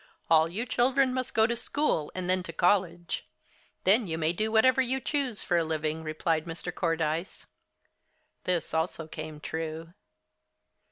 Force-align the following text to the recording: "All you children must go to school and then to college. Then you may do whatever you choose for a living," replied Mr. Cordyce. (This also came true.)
"All 0.31 0.49
you 0.49 0.65
children 0.65 1.13
must 1.13 1.35
go 1.35 1.45
to 1.45 1.55
school 1.55 2.11
and 2.15 2.27
then 2.27 2.41
to 2.41 2.51
college. 2.51 3.27
Then 3.83 4.07
you 4.07 4.17
may 4.17 4.33
do 4.33 4.51
whatever 4.51 4.81
you 4.81 4.99
choose 4.99 5.43
for 5.43 5.57
a 5.57 5.63
living," 5.63 6.01
replied 6.01 6.45
Mr. 6.45 6.73
Cordyce. 6.73 7.45
(This 8.45 8.73
also 8.73 9.05
came 9.05 9.39
true.) 9.39 9.93